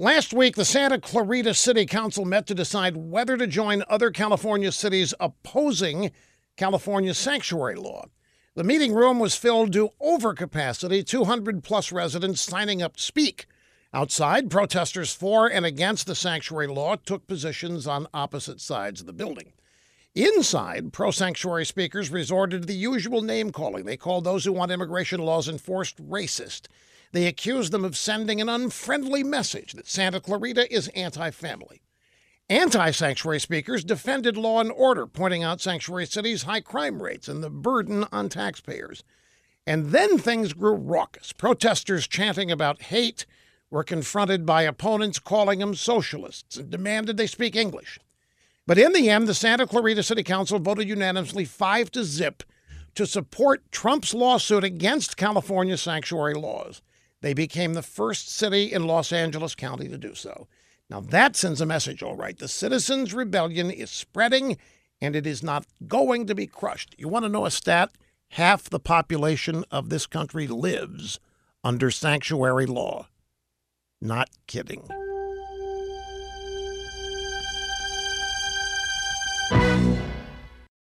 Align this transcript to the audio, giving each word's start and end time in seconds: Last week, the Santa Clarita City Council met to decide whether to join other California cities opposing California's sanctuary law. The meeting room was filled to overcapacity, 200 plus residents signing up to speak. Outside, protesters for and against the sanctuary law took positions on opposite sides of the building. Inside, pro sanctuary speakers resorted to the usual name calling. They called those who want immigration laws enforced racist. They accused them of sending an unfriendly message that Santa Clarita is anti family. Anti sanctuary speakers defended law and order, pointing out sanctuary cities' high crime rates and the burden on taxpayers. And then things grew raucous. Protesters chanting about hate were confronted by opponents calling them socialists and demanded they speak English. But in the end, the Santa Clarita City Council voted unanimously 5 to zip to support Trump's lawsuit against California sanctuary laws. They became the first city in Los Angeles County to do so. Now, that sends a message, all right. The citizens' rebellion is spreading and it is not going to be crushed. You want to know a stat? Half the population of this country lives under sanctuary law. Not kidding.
Last 0.00 0.32
week, 0.32 0.56
the 0.56 0.64
Santa 0.64 0.98
Clarita 0.98 1.52
City 1.52 1.84
Council 1.84 2.24
met 2.24 2.46
to 2.46 2.54
decide 2.54 2.96
whether 2.96 3.36
to 3.36 3.46
join 3.46 3.84
other 3.86 4.10
California 4.10 4.72
cities 4.72 5.12
opposing 5.20 6.10
California's 6.56 7.18
sanctuary 7.18 7.74
law. 7.74 8.06
The 8.54 8.64
meeting 8.64 8.94
room 8.94 9.18
was 9.18 9.36
filled 9.36 9.74
to 9.74 9.90
overcapacity, 10.00 11.06
200 11.06 11.62
plus 11.62 11.92
residents 11.92 12.40
signing 12.40 12.80
up 12.80 12.96
to 12.96 13.02
speak. 13.02 13.44
Outside, 13.92 14.48
protesters 14.48 15.12
for 15.12 15.46
and 15.46 15.66
against 15.66 16.06
the 16.06 16.14
sanctuary 16.14 16.68
law 16.68 16.96
took 16.96 17.26
positions 17.26 17.86
on 17.86 18.06
opposite 18.14 18.62
sides 18.62 19.02
of 19.02 19.06
the 19.06 19.12
building. 19.12 19.52
Inside, 20.14 20.92
pro 20.92 21.12
sanctuary 21.12 21.64
speakers 21.64 22.10
resorted 22.10 22.62
to 22.62 22.66
the 22.66 22.74
usual 22.74 23.22
name 23.22 23.52
calling. 23.52 23.84
They 23.84 23.96
called 23.96 24.24
those 24.24 24.44
who 24.44 24.52
want 24.52 24.72
immigration 24.72 25.20
laws 25.20 25.48
enforced 25.48 26.04
racist. 26.04 26.66
They 27.12 27.26
accused 27.26 27.70
them 27.70 27.84
of 27.84 27.96
sending 27.96 28.40
an 28.40 28.48
unfriendly 28.48 29.22
message 29.22 29.72
that 29.74 29.86
Santa 29.86 30.20
Clarita 30.20 30.72
is 30.72 30.88
anti 30.88 31.30
family. 31.30 31.82
Anti 32.48 32.90
sanctuary 32.90 33.38
speakers 33.38 33.84
defended 33.84 34.36
law 34.36 34.60
and 34.60 34.72
order, 34.72 35.06
pointing 35.06 35.44
out 35.44 35.60
sanctuary 35.60 36.06
cities' 36.06 36.42
high 36.42 36.60
crime 36.60 37.00
rates 37.00 37.28
and 37.28 37.40
the 37.40 37.50
burden 37.50 38.04
on 38.10 38.28
taxpayers. 38.28 39.04
And 39.64 39.90
then 39.90 40.18
things 40.18 40.54
grew 40.54 40.74
raucous. 40.74 41.32
Protesters 41.32 42.08
chanting 42.08 42.50
about 42.50 42.82
hate 42.82 43.26
were 43.70 43.84
confronted 43.84 44.44
by 44.44 44.62
opponents 44.62 45.20
calling 45.20 45.60
them 45.60 45.76
socialists 45.76 46.56
and 46.56 46.68
demanded 46.68 47.16
they 47.16 47.28
speak 47.28 47.54
English. 47.54 48.00
But 48.70 48.78
in 48.78 48.92
the 48.92 49.10
end, 49.10 49.26
the 49.26 49.34
Santa 49.34 49.66
Clarita 49.66 50.04
City 50.04 50.22
Council 50.22 50.60
voted 50.60 50.88
unanimously 50.88 51.44
5 51.44 51.90
to 51.90 52.04
zip 52.04 52.44
to 52.94 53.04
support 53.04 53.64
Trump's 53.72 54.14
lawsuit 54.14 54.62
against 54.62 55.16
California 55.16 55.76
sanctuary 55.76 56.34
laws. 56.34 56.80
They 57.20 57.34
became 57.34 57.74
the 57.74 57.82
first 57.82 58.32
city 58.32 58.72
in 58.72 58.86
Los 58.86 59.12
Angeles 59.12 59.56
County 59.56 59.88
to 59.88 59.98
do 59.98 60.14
so. 60.14 60.46
Now, 60.88 61.00
that 61.00 61.34
sends 61.34 61.60
a 61.60 61.66
message, 61.66 62.00
all 62.00 62.14
right. 62.14 62.38
The 62.38 62.46
citizens' 62.46 63.12
rebellion 63.12 63.72
is 63.72 63.90
spreading 63.90 64.56
and 65.00 65.16
it 65.16 65.26
is 65.26 65.42
not 65.42 65.66
going 65.88 66.28
to 66.28 66.36
be 66.36 66.46
crushed. 66.46 66.94
You 66.96 67.08
want 67.08 67.24
to 67.24 67.28
know 67.28 67.46
a 67.46 67.50
stat? 67.50 67.90
Half 68.34 68.70
the 68.70 68.78
population 68.78 69.64
of 69.72 69.88
this 69.88 70.06
country 70.06 70.46
lives 70.46 71.18
under 71.64 71.90
sanctuary 71.90 72.66
law. 72.66 73.08
Not 74.00 74.28
kidding. 74.46 74.88